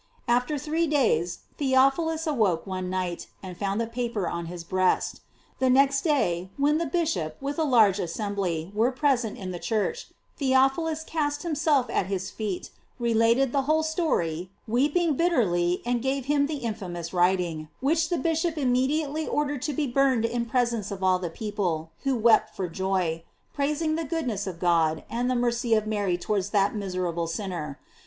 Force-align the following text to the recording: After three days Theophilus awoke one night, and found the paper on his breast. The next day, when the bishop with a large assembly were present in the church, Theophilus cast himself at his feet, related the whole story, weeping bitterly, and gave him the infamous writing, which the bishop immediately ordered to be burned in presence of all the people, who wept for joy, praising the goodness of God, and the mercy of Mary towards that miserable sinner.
After 0.27 0.57
three 0.57 0.87
days 0.87 1.41
Theophilus 1.59 2.25
awoke 2.25 2.65
one 2.65 2.89
night, 2.89 3.27
and 3.43 3.55
found 3.55 3.79
the 3.79 3.85
paper 3.85 4.27
on 4.27 4.47
his 4.47 4.63
breast. 4.63 5.21
The 5.59 5.69
next 5.69 6.01
day, 6.01 6.49
when 6.57 6.79
the 6.79 6.87
bishop 6.87 7.37
with 7.39 7.59
a 7.59 7.63
large 7.63 7.99
assembly 7.99 8.71
were 8.73 8.91
present 8.91 9.37
in 9.37 9.51
the 9.51 9.59
church, 9.59 10.07
Theophilus 10.37 11.03
cast 11.03 11.43
himself 11.43 11.87
at 11.91 12.07
his 12.07 12.31
feet, 12.31 12.71
related 12.97 13.51
the 13.51 13.61
whole 13.69 13.83
story, 13.83 14.49
weeping 14.67 15.13
bitterly, 15.17 15.83
and 15.85 16.01
gave 16.01 16.25
him 16.25 16.47
the 16.47 16.57
infamous 16.65 17.13
writing, 17.13 17.67
which 17.79 18.09
the 18.09 18.17
bishop 18.17 18.57
immediately 18.57 19.27
ordered 19.27 19.61
to 19.61 19.73
be 19.73 19.85
burned 19.85 20.25
in 20.25 20.47
presence 20.47 20.89
of 20.89 21.03
all 21.03 21.19
the 21.19 21.29
people, 21.29 21.91
who 22.05 22.15
wept 22.15 22.55
for 22.55 22.67
joy, 22.67 23.21
praising 23.53 23.93
the 23.93 24.03
goodness 24.03 24.47
of 24.47 24.57
God, 24.59 25.03
and 25.11 25.29
the 25.29 25.35
mercy 25.35 25.75
of 25.75 25.85
Mary 25.85 26.17
towards 26.17 26.49
that 26.49 26.73
miserable 26.73 27.27
sinner. 27.27 27.77